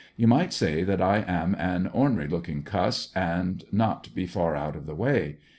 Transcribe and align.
You 0.17 0.25
might 0.25 0.51
say 0.51 0.81
that 0.83 0.99
I 0.99 1.23
am 1.27 1.53
an 1.59 1.87
"honery 1.93 2.27
looking 2.27 2.63
cuss" 2.63 3.11
and 3.13 3.63
not 3.71 4.15
be 4.15 4.25
far 4.25 4.55
out 4.55 4.75
of 4.75 4.87
the 4.87 4.95
way. 4.95 5.37